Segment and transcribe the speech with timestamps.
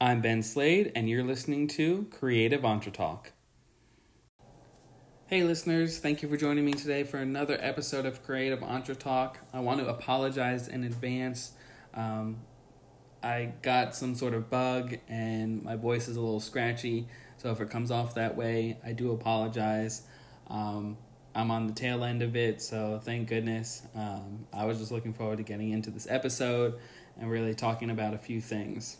[0.00, 3.32] I'm Ben Slade, and you're listening to Creative Entre Talk.
[5.26, 9.40] Hey, listeners, thank you for joining me today for another episode of Creative Entre Talk.
[9.52, 11.50] I want to apologize in advance.
[11.94, 12.42] Um,
[13.24, 17.60] I got some sort of bug, and my voice is a little scratchy, so if
[17.60, 20.02] it comes off that way, I do apologize.
[20.46, 20.96] Um,
[21.34, 23.82] I'm on the tail end of it, so thank goodness.
[23.96, 26.78] Um, I was just looking forward to getting into this episode
[27.20, 28.98] and really talking about a few things.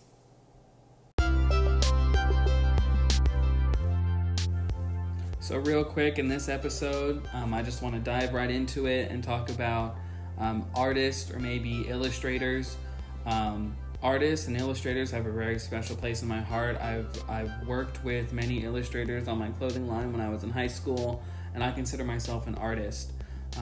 [5.41, 9.11] So, real quick in this episode, um, I just want to dive right into it
[9.11, 9.97] and talk about
[10.37, 12.77] um, artists or maybe illustrators.
[13.25, 16.77] Um, artists and illustrators have a very special place in my heart.
[16.81, 20.67] I've I've worked with many illustrators on my clothing line when I was in high
[20.67, 21.23] school,
[21.55, 23.13] and I consider myself an artist.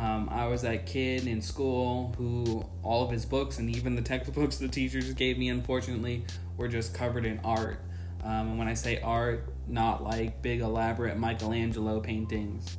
[0.01, 4.03] Um, I was that kid in school who all of his books and even the
[4.03, 6.25] textbooks the teachers gave me, unfortunately,
[6.57, 7.79] were just covered in art.
[8.25, 12.79] Um, and when I say art, not like big elaborate Michelangelo paintings,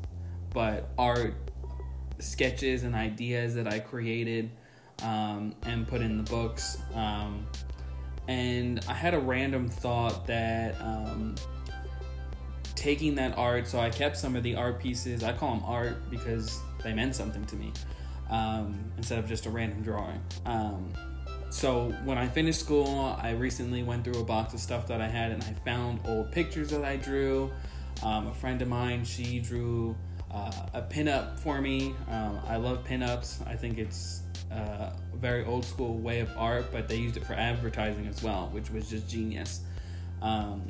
[0.53, 1.35] but art
[2.19, 4.49] sketches and ideas that I created
[5.03, 6.77] um, and put in the books.
[6.93, 7.45] Um,
[8.27, 11.35] and I had a random thought that um,
[12.75, 15.23] taking that art, so I kept some of the art pieces.
[15.23, 17.71] I call them art because they meant something to me
[18.29, 20.21] um, instead of just a random drawing.
[21.49, 25.07] So when I finished school, I recently went through a box of stuff that I
[25.07, 27.51] had, and I found old pictures that I drew.
[28.03, 29.95] Um, a friend of mine, she drew
[30.31, 31.95] uh, a pinup for me.
[32.09, 33.47] Um, I love pinups.
[33.47, 37.25] I think it's uh, a very old school way of art, but they used it
[37.25, 39.61] for advertising as well, which was just genius.
[40.21, 40.69] Um,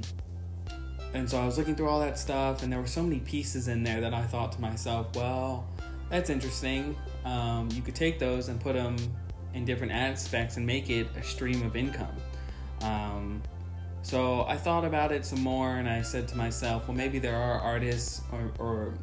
[1.14, 3.67] and so I was looking through all that stuff, and there were so many pieces
[3.67, 5.67] in there that I thought to myself, well,
[6.09, 6.95] that's interesting.
[7.25, 8.97] Um, you could take those and put them
[9.53, 12.16] in different aspects and make it a stream of income.
[12.81, 13.42] Um,
[14.02, 17.36] so I thought about it some more and I said to myself, well, maybe there
[17.36, 18.94] are artists or, or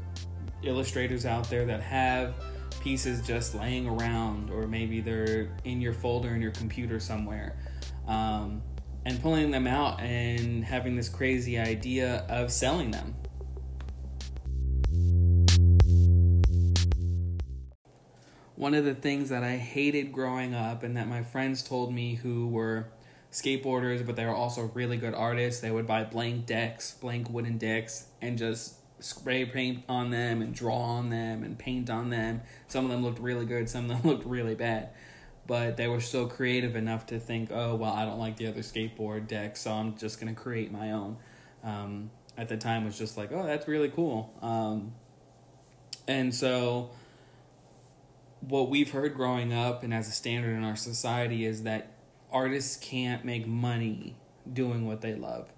[0.63, 2.35] illustrators out there that have
[2.81, 7.57] pieces just laying around, or maybe they're in your folder in your computer somewhere.
[8.07, 8.63] Um,
[9.07, 13.15] and pulling them out and having this crazy idea of selling them.
[18.65, 22.15] One of the things that I hated growing up and that my friends told me
[22.15, 22.87] who were
[23.31, 27.59] skateboarders, but they were also really good artists, they would buy blank decks, blank wooden
[27.59, 32.41] decks, and just spray paint on them and draw on them and paint on them.
[32.67, 34.89] Some of them looked really good, some of them looked really bad.
[35.47, 38.63] But they were still creative enough to think, oh, well, I don't like the other
[38.63, 41.19] skateboard deck, so I'm just going to create my own.
[41.63, 44.33] Um, at the time, was just like, oh, that's really cool.
[44.41, 44.95] Um,
[46.09, 46.93] and so
[48.49, 51.93] what we've heard growing up and as a standard in our society is that
[52.31, 54.17] artists can't make money
[54.51, 55.51] doing what they love.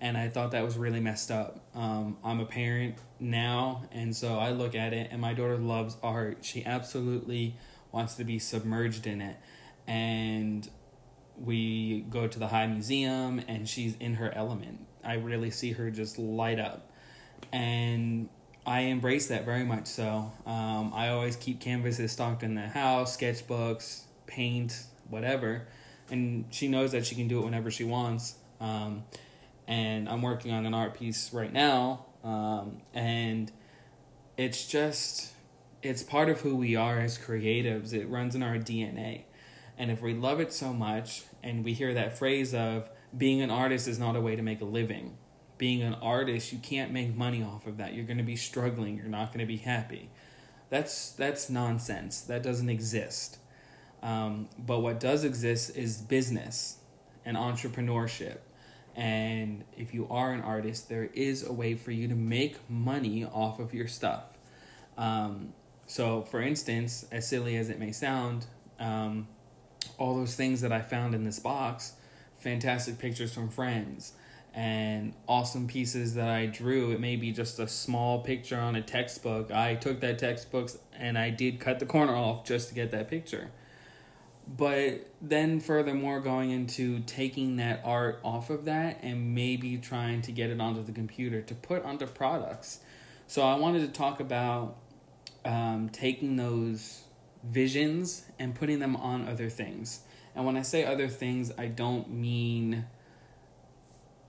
[0.00, 1.60] And I thought that was really messed up.
[1.74, 5.98] Um, I'm a parent now, and so I look at it, and my daughter loves
[6.02, 6.38] art.
[6.40, 7.56] She absolutely
[7.92, 9.36] wants to be submerged in it.
[9.86, 10.66] And
[11.36, 14.86] we go to the High Museum, and she's in her element.
[15.04, 16.90] I really see her just light up.
[17.52, 18.30] And
[18.66, 20.32] I embrace that very much so.
[20.46, 25.66] Um, I always keep canvases stocked in the house, sketchbooks, paint, whatever.
[26.10, 28.34] And she knows that she can do it whenever she wants.
[28.60, 29.04] Um,
[29.66, 32.06] and I'm working on an art piece right now.
[32.22, 33.50] Um, and
[34.36, 35.32] it's just,
[35.82, 37.94] it's part of who we are as creatives.
[37.94, 39.22] It runs in our DNA.
[39.78, 43.50] And if we love it so much, and we hear that phrase of being an
[43.50, 45.16] artist is not a way to make a living,
[45.60, 47.92] being an artist, you can't make money off of that.
[47.92, 48.96] You're going to be struggling.
[48.96, 50.08] You're not going to be happy.
[50.70, 52.22] That's that's nonsense.
[52.22, 53.36] That doesn't exist.
[54.02, 56.78] Um, but what does exist is business
[57.26, 58.38] and entrepreneurship.
[58.96, 63.26] And if you are an artist, there is a way for you to make money
[63.26, 64.38] off of your stuff.
[64.96, 65.52] Um,
[65.86, 68.46] so, for instance, as silly as it may sound,
[68.78, 69.28] um,
[69.98, 71.92] all those things that I found in this box,
[72.38, 74.14] fantastic pictures from friends,
[74.54, 76.90] and awesome pieces that I drew.
[76.92, 79.50] It may be just a small picture on a textbook.
[79.52, 83.08] I took that textbook and I did cut the corner off just to get that
[83.08, 83.50] picture.
[84.56, 90.32] But then, furthermore, going into taking that art off of that and maybe trying to
[90.32, 92.80] get it onto the computer to put onto products.
[93.28, 94.76] So, I wanted to talk about
[95.44, 97.02] um, taking those
[97.44, 100.00] visions and putting them on other things.
[100.34, 102.86] And when I say other things, I don't mean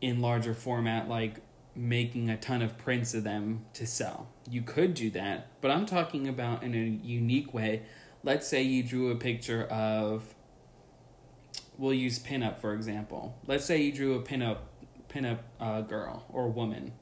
[0.02, 1.38] in larger format, like
[1.76, 4.28] making a ton of prints of them to sell.
[4.50, 7.84] You could do that, but I'm talking about in a unique way.
[8.24, 10.36] Let's say you drew a picture of
[11.78, 13.38] we'll use pinup for example.
[13.48, 14.58] Let's say you drew a pinup
[15.10, 16.94] pinup uh, girl or woman,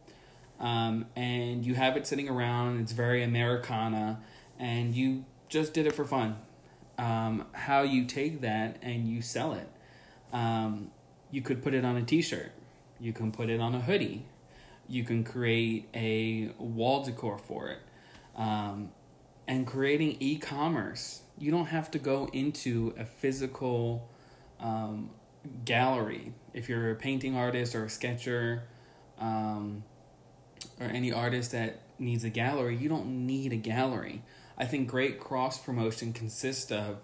[0.59, 2.81] um, and you have it sitting around.
[2.81, 4.21] It's very Americana,
[4.57, 6.37] and you just did it for fun.
[6.97, 9.69] Um, how you take that and you sell it.
[10.33, 10.91] Um,
[11.31, 12.51] you could put it on a T-shirt.
[12.99, 14.25] You can put it on a hoodie.
[14.87, 17.79] You can create a wall decor for it.
[18.35, 18.91] Um,
[19.47, 21.21] and creating e-commerce.
[21.37, 24.07] You don't have to go into a physical
[24.59, 25.09] um,
[25.65, 28.63] gallery if you're a painting artist or a sketcher
[29.19, 29.83] um,
[30.79, 32.75] or any artist that needs a gallery.
[32.75, 34.23] You don't need a gallery.
[34.57, 36.97] I think great cross promotion consists of,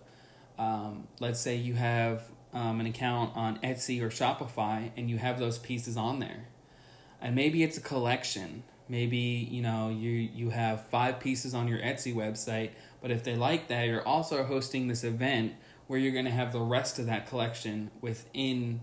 [0.59, 2.23] um, let's say you have
[2.55, 6.47] um, an account on Etsy or Shopify and you have those pieces on there.
[7.21, 8.63] And maybe it's a collection.
[8.87, 12.71] Maybe, you know, you you have five pieces on your Etsy website,
[13.01, 15.53] but if they like that, you're also hosting this event
[15.87, 18.81] where you're going to have the rest of that collection within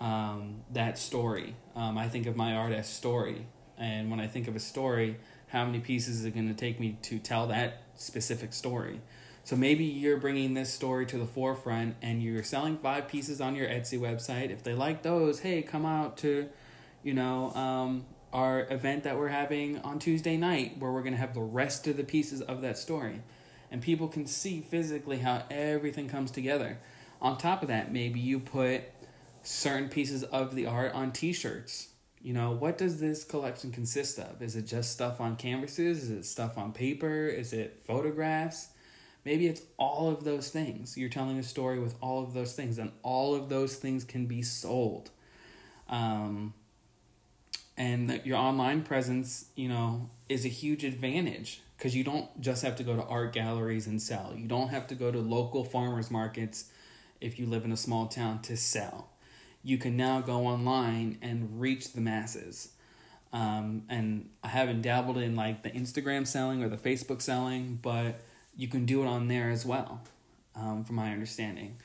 [0.00, 1.56] um, that story.
[1.74, 3.46] Um, I think of my art as story.
[3.78, 5.16] And when I think of a story,
[5.48, 9.00] how many pieces is it going to take me to tell that specific story?
[9.44, 13.56] So maybe you're bringing this story to the forefront and you're selling five pieces on
[13.56, 14.50] your Etsy website.
[14.50, 16.48] If they like those, hey, come out to,
[17.02, 21.18] you know, um, our event that we're having on Tuesday night where we're going to
[21.18, 23.22] have the rest of the pieces of that story.
[23.70, 26.78] And people can see physically how everything comes together.
[27.20, 28.82] On top of that, maybe you put
[29.42, 31.88] certain pieces of the art on t shirts.
[32.22, 34.42] You know, what does this collection consist of?
[34.42, 36.04] Is it just stuff on canvases?
[36.04, 37.26] Is it stuff on paper?
[37.26, 38.68] Is it photographs?
[39.24, 40.96] Maybe it's all of those things.
[40.96, 44.26] You're telling a story with all of those things, and all of those things can
[44.26, 45.10] be sold.
[45.88, 46.54] Um,
[47.76, 52.76] and your online presence, you know, is a huge advantage because you don't just have
[52.76, 54.34] to go to art galleries and sell.
[54.36, 56.70] You don't have to go to local farmers markets
[57.22, 59.08] if you live in a small town to sell.
[59.62, 62.72] You can now go online and reach the masses.
[63.32, 68.20] Um, and I haven't dabbled in like the Instagram selling or the Facebook selling, but
[68.56, 70.02] you can do it on there as well,
[70.54, 71.76] um, from my understanding.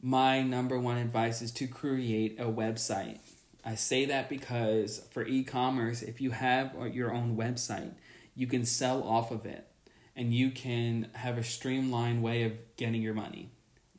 [0.00, 3.18] My number one advice is to create a website.
[3.64, 7.92] I say that because for e commerce, if you have your own website,
[8.34, 9.66] you can sell off of it
[10.14, 13.50] and you can have a streamlined way of getting your money.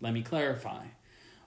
[0.01, 0.86] Let me clarify.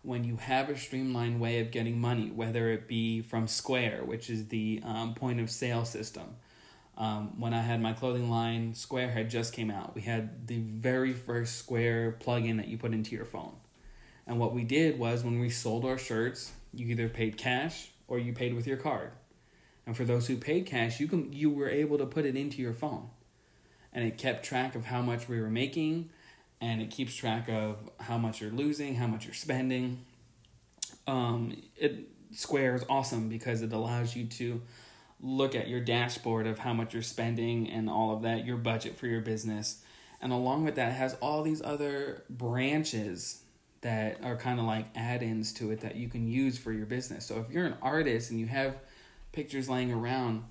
[0.02, 4.30] When you have a streamlined way of getting money, whether it be from Square, which
[4.30, 6.36] is the um, point of sale system,
[6.96, 9.94] um, when I had my clothing line, Square had just came out.
[9.94, 13.54] We had the very first Square plugin that you put into your phone.
[14.26, 18.18] And what we did was when we sold our shirts, you either paid cash or
[18.18, 19.12] you paid with your card.
[19.86, 22.62] And for those who paid cash, you can you were able to put it into
[22.62, 23.08] your phone.
[23.92, 26.10] And it kept track of how much we were making
[26.60, 30.04] and it keeps track of how much you're losing, how much you're spending.
[31.06, 34.62] Um, it Square is awesome because it allows you to
[35.22, 38.96] look at your dashboard of how much you're spending and all of that, your budget
[38.96, 39.82] for your business.
[40.20, 43.42] And along with that, has all these other branches
[43.82, 46.86] that are kind of like add ins to it that you can use for your
[46.86, 47.26] business.
[47.26, 48.78] So if you're an artist and you have
[49.32, 50.44] pictures laying around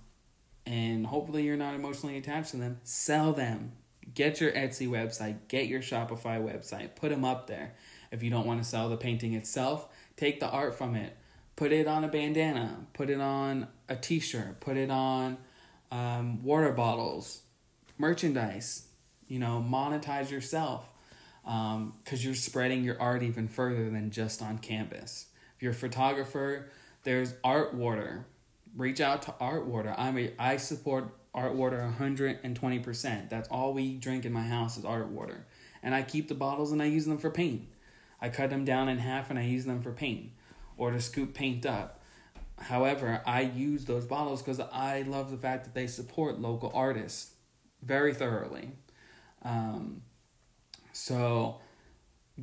[0.65, 3.73] and hopefully you're not emotionally attached to them, sell them.
[4.13, 7.75] Get your Etsy website, get your Shopify website, put them up there.
[8.11, 11.15] If you don't want to sell the painting itself, take the art from it,
[11.61, 15.37] put it on a bandana, put it on a t shirt, put it on
[15.91, 17.43] um, water bottles,
[17.99, 18.87] merchandise,
[19.27, 20.89] you know, monetize yourself
[21.43, 25.27] because um, you're spreading your art even further than just on canvas.
[25.55, 26.67] If you're a photographer,
[27.03, 28.25] there's Art Water.
[28.75, 29.93] Reach out to Art Water.
[29.95, 33.29] I'm I support Art Water 120%.
[33.29, 35.45] That's all we drink in my house is Art Water.
[35.83, 37.67] And I keep the bottles and I use them for paint.
[38.19, 40.31] I cut them down in half and I use them for paint
[40.81, 41.99] or to scoop paint up.
[42.57, 47.33] However, I use those bottles because I love the fact that they support local artists
[47.83, 48.71] very thoroughly.
[49.43, 50.01] Um,
[50.91, 51.59] so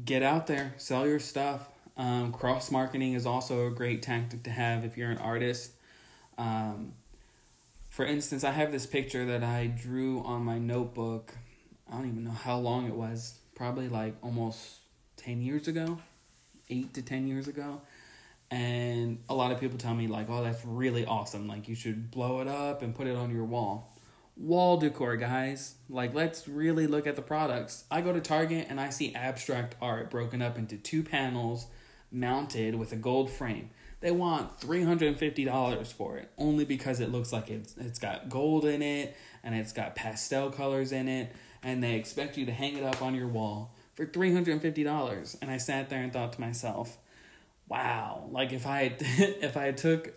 [0.05, 1.69] get out there, sell your stuff.
[1.97, 5.73] Um, Cross marketing is also a great tactic to have if you're an artist.
[6.39, 6.93] Um,
[7.91, 11.35] for instance, I have this picture that I drew on my notebook.
[11.91, 13.41] I don't even know how long it was.
[13.57, 14.77] Probably like almost
[15.17, 15.99] 10 years ago,
[16.71, 17.81] 8 to 10 years ago.
[18.51, 21.47] And a lot of people tell me, like, oh, that's really awesome.
[21.47, 23.93] Like, you should blow it up and put it on your wall
[24.39, 25.75] wall decor, guys.
[25.91, 27.85] Like, let's really look at the products.
[27.91, 31.67] I go to Target and I see abstract art broken up into two panels
[32.11, 33.71] mounted with a gold frame.
[34.01, 38.81] They want $350 for it only because it looks like it's, it's got gold in
[38.81, 42.85] it and it's got pastel colors in it, and they expect you to hang it
[42.85, 45.37] up on your wall for $350.
[45.43, 46.99] And I sat there and thought to myself,
[47.69, 50.15] wow, like if I if I took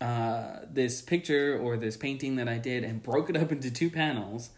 [0.00, 3.90] uh, this picture or this painting that I did and broke it up into two
[3.90, 4.50] panels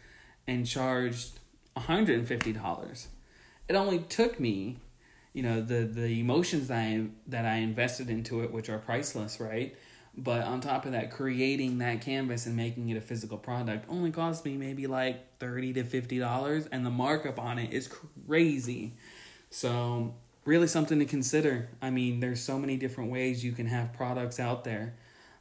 [0.47, 1.41] and charged
[1.77, 3.07] $150.
[3.69, 4.79] It only took me,
[5.33, 9.41] you know, the the emotions that I that I invested into it which are priceless,
[9.41, 9.77] right?
[10.15, 14.11] But on top of that, creating that canvas and making it a physical product only
[14.11, 18.93] cost me maybe like thirty to fifty dollars, and the markup on it is crazy.
[19.51, 21.69] So really something to consider.
[21.81, 24.95] I mean, there's so many different ways you can have products out there.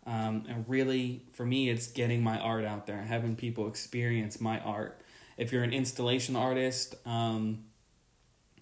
[0.06, 4.60] Um, and really, for me, it's getting my art out there, having people experience my
[4.60, 5.02] art.
[5.38, 7.66] If you're an installation artist, um,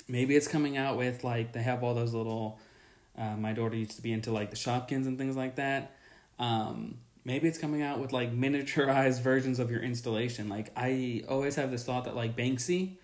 [0.08, 2.60] maybe it's coming out with like they have all those little.
[3.18, 5.96] Uh, my daughter used to be into like the Shopkins and things like that.
[6.40, 10.50] Um, maybe it's coming out with like miniaturized versions of your installation.
[10.50, 12.98] Like I always have this thought that like Banksy,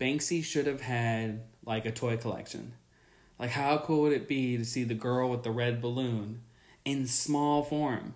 [0.00, 2.72] Banksy should have had like a toy collection.
[3.38, 6.42] Like how cool would it be to see the girl with the red balloon
[6.84, 8.14] in small form?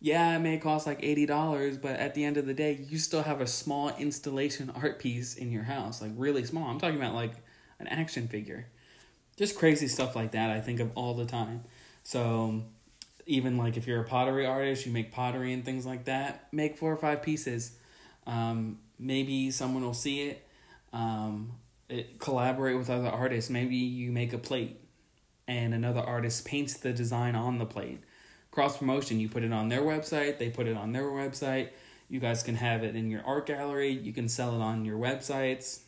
[0.00, 3.22] Yeah, it may cost like $80, but at the end of the day, you still
[3.22, 6.70] have a small installation art piece in your house, like really small.
[6.70, 7.34] I'm talking about like
[7.78, 8.66] an action figure.
[9.36, 11.64] Just crazy stuff like that I think of all the time.
[12.02, 12.62] So
[13.26, 16.78] even like if you're a pottery artist, you make pottery and things like that, make
[16.78, 17.72] four or five pieces.
[18.26, 20.46] Um, maybe someone will see it,
[20.92, 21.52] um.
[22.18, 23.50] Collaborate with other artists.
[23.50, 24.80] Maybe you make a plate
[25.50, 28.00] and another artist paints the design on the plate.
[28.52, 31.70] Cross promotion, you put it on their website, they put it on their website.
[32.08, 34.98] You guys can have it in your art gallery, you can sell it on your
[34.98, 35.80] websites,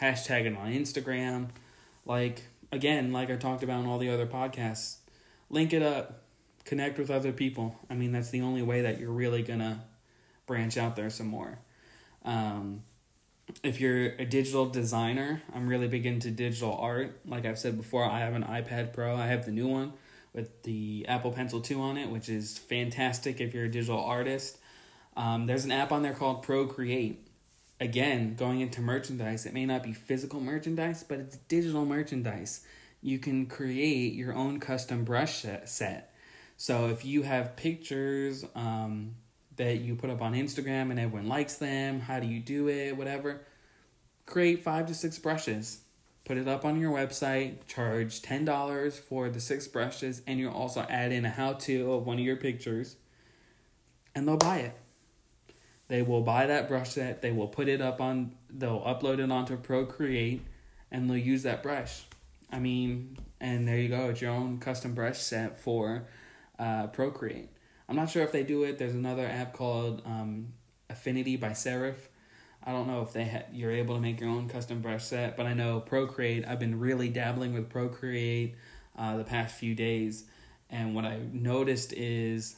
[0.00, 1.48] hashtag it on Instagram.
[2.04, 4.96] Like, again, like I talked about in all the other podcasts,
[5.48, 6.22] link it up,
[6.64, 7.76] connect with other people.
[7.88, 9.84] I mean, that's the only way that you're really gonna
[10.46, 11.58] branch out there some more.
[12.24, 12.82] Um,
[13.62, 17.20] if you're a digital designer, I'm really big into digital art.
[17.26, 19.16] Like I've said before, I have an iPad Pro.
[19.16, 19.92] I have the new one
[20.32, 24.58] with the Apple Pencil 2 on it, which is fantastic if you're a digital artist.
[25.16, 27.28] Um, there's an app on there called Procreate.
[27.80, 32.64] Again, going into merchandise, it may not be physical merchandise, but it's digital merchandise.
[33.02, 36.14] You can create your own custom brush set
[36.56, 39.16] so if you have pictures um,
[39.56, 42.96] that you put up on Instagram and everyone likes them, how do you do it,
[42.96, 43.40] whatever,
[44.26, 45.80] create five to six brushes.
[46.24, 50.80] Put it up on your website, charge $10 for the six brushes, and you'll also
[50.88, 52.96] add in a how to of one of your pictures,
[54.14, 54.74] and they'll buy it.
[55.88, 59.30] They will buy that brush set, they will put it up on, they'll upload it
[59.30, 60.40] onto Procreate,
[60.90, 62.04] and they'll use that brush.
[62.50, 66.06] I mean, and there you go, it's your own custom brush set for
[66.58, 67.50] uh, Procreate.
[67.88, 68.78] I'm not sure if they do it.
[68.78, 70.54] There's another app called um,
[70.88, 71.96] Affinity by Serif.
[72.62, 75.36] I don't know if they ha- you're able to make your own custom brush set,
[75.36, 76.46] but I know Procreate.
[76.46, 78.56] I've been really dabbling with Procreate
[78.98, 80.24] uh, the past few days,
[80.70, 82.56] and what I noticed is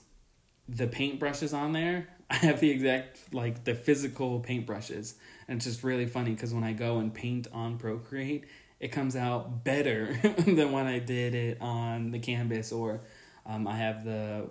[0.69, 2.09] the paint brushes on there.
[2.31, 5.15] I have the exact like the physical paint brushes,
[5.49, 8.45] and it's just really funny because when I go and paint on Procreate,
[8.79, 13.01] it comes out better than when I did it on the canvas or
[13.45, 14.49] um, I have the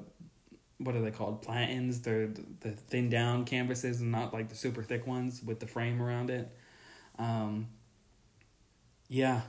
[0.77, 1.41] what are they called?
[1.41, 2.01] Platens.
[2.01, 2.27] They're
[2.61, 6.29] the thin down canvases and not like the super thick ones with the frame around
[6.29, 6.51] it.
[7.17, 7.67] Um,
[9.07, 9.41] yeah,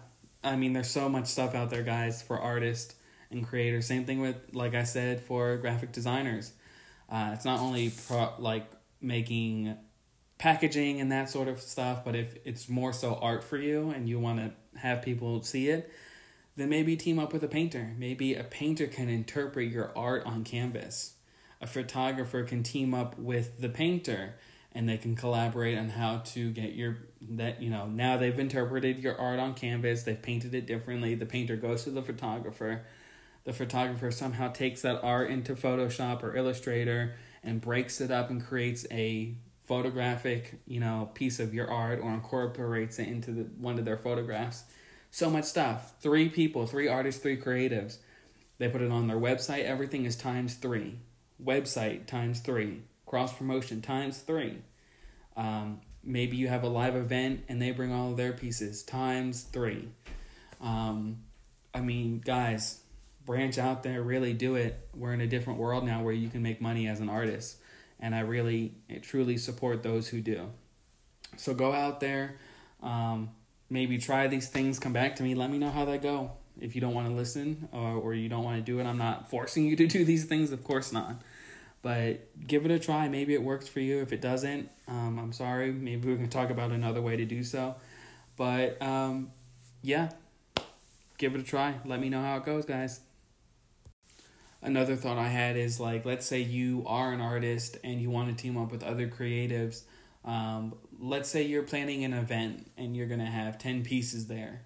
[0.45, 2.95] I mean, there's so much stuff out there, guys, for artists
[3.31, 3.87] and creators.
[3.87, 6.53] Same thing with, like I said, for graphic designers.
[7.09, 9.77] Uh, it's not only pro- like making
[10.39, 14.09] packaging and that sort of stuff, but if it's more so art for you and
[14.09, 15.91] you want to have people see it,
[16.57, 17.95] then maybe team up with a painter.
[17.99, 21.16] Maybe a painter can interpret your art on canvas.
[21.61, 24.35] A photographer can team up with the painter
[24.73, 26.99] and they can collaborate on how to get your
[27.31, 31.25] that you know now they've interpreted your art on canvas they've painted it differently the
[31.25, 32.85] painter goes to the photographer
[33.45, 38.45] the photographer somehow takes that art into photoshop or illustrator and breaks it up and
[38.45, 39.35] creates a
[39.65, 43.97] photographic you know piece of your art or incorporates it into the, one of their
[43.97, 44.65] photographs
[45.17, 45.95] so much stuff.
[46.01, 47.97] Three people, three artists, three creatives.
[48.59, 49.65] They put it on their website.
[49.65, 50.99] Everything is times three.
[51.43, 52.83] Website times three.
[53.07, 54.59] Cross promotion times three.
[55.37, 59.43] Um, maybe you have a live event and they bring all of their pieces times
[59.43, 59.89] three.
[60.61, 61.19] Um,
[61.75, 62.81] I mean, guys,
[63.25, 64.89] branch out there, really do it.
[64.95, 67.59] We're in a different world now where you can make money as an artist.
[68.01, 70.51] And I really, truly support those who do.
[71.37, 72.37] So go out there.
[72.83, 73.31] Um,
[73.69, 76.33] maybe try these things, come back to me, let me know how they go.
[76.61, 78.99] If you don't want to listen or, or you don't want to do it, I'm
[78.99, 81.17] not forcing you to do these things, of course not.
[81.83, 83.09] But give it a try.
[83.09, 84.01] Maybe it works for you.
[84.01, 85.71] If it doesn't, um, I'm sorry.
[85.71, 87.77] Maybe we can talk about another way to do so.
[88.37, 89.31] But um,
[89.83, 90.11] yeah,
[91.19, 91.75] give it a try.
[91.85, 93.01] Let me know how it goes, guys.
[94.63, 98.37] Another thought I had is like, let's say you are an artist and you want
[98.37, 99.83] to team up with other creatives.
[100.25, 104.63] Um, let's say you're planning an event and you're going to have 10 pieces there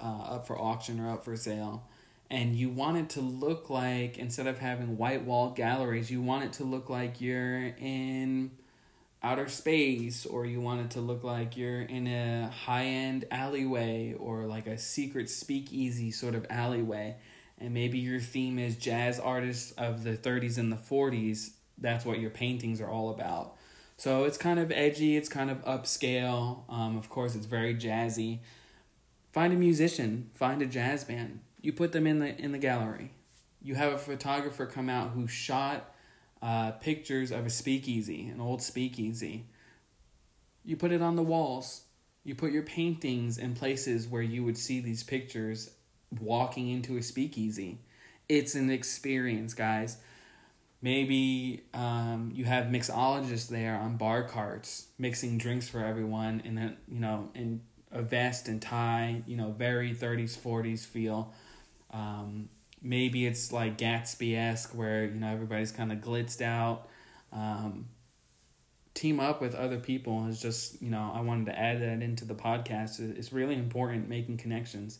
[0.00, 1.84] uh, up for auction or up for sale.
[2.30, 6.44] And you want it to look like, instead of having white wall galleries, you want
[6.44, 8.50] it to look like you're in
[9.22, 14.14] outer space or you want it to look like you're in a high end alleyway
[14.18, 17.16] or like a secret speakeasy sort of alleyway.
[17.58, 21.50] And maybe your theme is jazz artists of the 30s and the 40s
[21.80, 23.54] that's what your paintings are all about.
[23.96, 26.62] So it's kind of edgy it's kind of upscale.
[26.68, 28.40] Um, of course it's very jazzy
[29.32, 33.12] find a musician find a jazz band you put them in the in the gallery
[33.60, 35.94] you have a photographer come out who shot
[36.40, 39.46] uh, pictures of a speakeasy, an old speakeasy.
[40.64, 41.82] You put it on the walls.
[42.24, 45.70] You put your paintings in places where you would see these pictures
[46.20, 47.78] walking into a speakeasy.
[48.28, 49.98] It's an experience, guys.
[50.80, 56.76] Maybe um, you have mixologists there on bar carts mixing drinks for everyone and then
[56.86, 61.32] you know in a vest and tie, you know, very thirties forties feel.
[61.90, 62.48] Um,
[62.82, 66.88] maybe it's like Gatsby esque where you know everybody's kind of glitzed out.
[67.32, 67.86] Um,
[68.94, 72.24] team up with other people is just you know I wanted to add that into
[72.24, 73.00] the podcast.
[73.16, 74.98] It's really important making connections.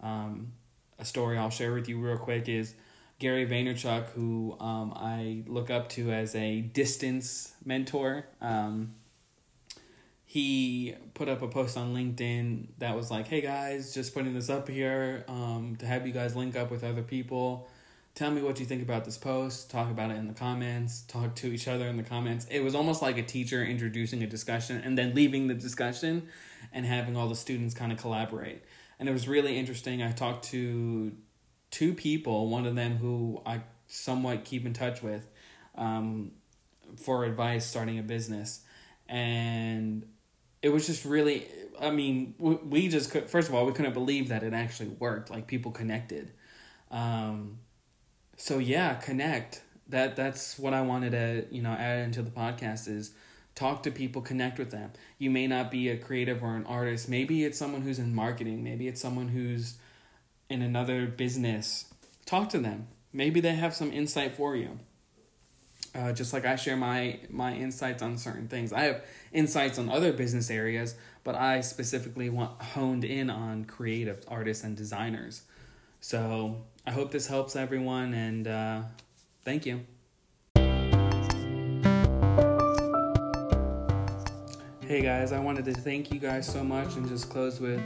[0.00, 0.52] Um,
[0.98, 2.74] a story I'll share with you real quick is
[3.18, 8.26] Gary Vaynerchuk, who um, I look up to as a distance mentor.
[10.36, 14.50] He put up a post on LinkedIn that was like, "Hey guys, just putting this
[14.50, 17.66] up here um, to have you guys link up with other people.
[18.14, 19.70] Tell me what you think about this post.
[19.70, 21.04] Talk about it in the comments.
[21.08, 24.26] Talk to each other in the comments." It was almost like a teacher introducing a
[24.26, 26.28] discussion and then leaving the discussion
[26.70, 28.62] and having all the students kind of collaborate.
[28.98, 30.02] And it was really interesting.
[30.02, 31.12] I talked to
[31.70, 35.26] two people, one of them who I somewhat keep in touch with
[35.76, 36.32] um,
[36.98, 38.60] for advice starting a business.
[39.08, 40.04] And
[40.66, 41.46] it was just really
[41.80, 45.30] i mean we, just could first of all we couldn't believe that it actually worked
[45.30, 46.32] like people connected.
[46.90, 47.58] Um
[48.36, 49.62] so yeah connect.
[49.88, 53.12] That that's what i wanted to you know add into the podcast is
[53.54, 54.90] talk to people connect with them.
[55.18, 57.08] You may not be a creative or an artist.
[57.08, 58.64] Maybe it's someone who's in marketing.
[58.64, 59.78] Maybe it's someone who's
[60.50, 61.86] in another business.
[62.26, 62.88] Talk to them.
[63.12, 64.80] Maybe they have some insight for you
[65.96, 68.72] uh, just like I share my my insights on certain things.
[68.72, 74.24] I have insights on other business areas, but I specifically want honed in on creative
[74.28, 75.42] artists and designers.
[76.00, 78.82] So I hope this helps everyone, and uh,
[79.44, 79.80] thank you.
[84.86, 87.82] Hey guys, I wanted to thank you guys so much and just close with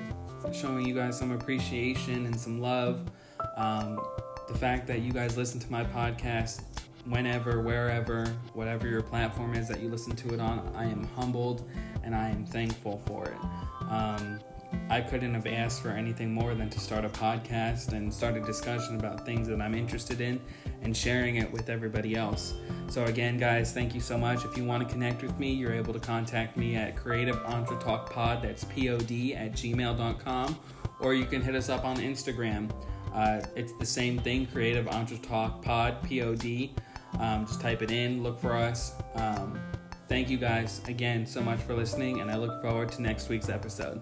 [0.53, 3.11] showing you guys some appreciation and some love.
[3.57, 4.01] Um,
[4.49, 6.63] the fact that you guys listen to my podcast
[7.05, 10.71] whenever, wherever, whatever your platform is that you listen to it on.
[10.75, 11.69] I am humbled
[12.03, 13.91] and I am thankful for it.
[13.91, 14.41] Um,
[14.89, 18.41] I couldn't have asked for anything more than to start a podcast and start a
[18.41, 20.41] discussion about things that I'm interested in
[20.83, 22.55] and sharing it with everybody else.
[22.89, 24.45] So, again, guys, thank you so much.
[24.45, 27.79] If you want to connect with me, you're able to contact me at Creative Entre
[27.79, 30.59] Talk Pod, that's P O D, at gmail.com,
[31.01, 32.71] or you can hit us up on Instagram.
[33.13, 36.75] Uh, it's the same thing, Creative Entre Talk Pod, P O D.
[37.19, 38.95] Um, just type it in, look for us.
[39.15, 39.59] Um,
[40.09, 43.49] thank you guys again so much for listening, and I look forward to next week's
[43.49, 44.01] episode.